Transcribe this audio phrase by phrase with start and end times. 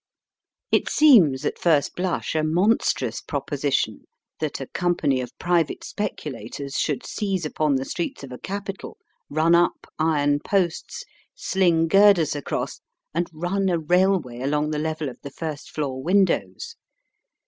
[0.71, 4.05] It seems at first blush a monstrous proposition
[4.39, 8.97] that a company of private speculators should seize upon the streets of a capital,
[9.29, 11.03] run up iron posts,
[11.35, 12.81] sling girders across,
[13.13, 16.75] and run a railway along the level of the first floor windows.